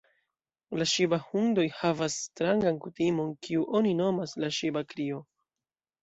La 0.81 0.85
ŝiba-hundoj 0.91 1.65
havas 1.81 2.15
strangan 2.21 2.79
kutimon, 2.85 3.29
kiu 3.47 3.67
oni 3.81 3.91
nomas 3.99 4.33
la 4.45 4.49
ŝiba-krio. 4.61 5.21